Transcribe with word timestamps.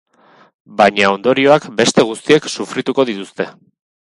Baina 0.79 1.11
ondorioak 1.17 1.67
beste 1.81 2.07
guztiek 2.09 2.51
sufrituko 2.55 3.07
dituzte. 3.11 3.49